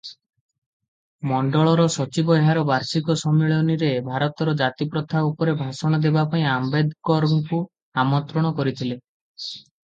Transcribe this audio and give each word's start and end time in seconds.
ମଣ୍ଡଳର 1.31 1.83
ସଚିବ 1.95 2.37
ଏହାର 2.37 2.63
ବାର୍ଷିକ 2.69 3.17
ସମ୍ମିଳନୀରେ 3.23 3.91
ଭାରତର 4.09 4.57
ଜାତିପ୍ରଥା 4.63 5.23
ଉପରେ 5.29 5.55
ଭାଷଣ 5.63 6.03
ଦେବା 6.09 6.27
ପାଇଁ 6.35 6.49
ଆମ୍ବେଦକରଙ୍କୁ 6.57 7.63
ଆମନ୍ତ୍ରଣ 8.07 8.57
କରିଥିଲେ। 8.61 9.01